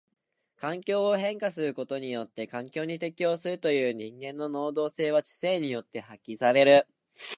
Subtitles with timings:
[0.57, 6.87] 環境を変化することによって環境に適応するという人間の能動性は知性によって発揮される。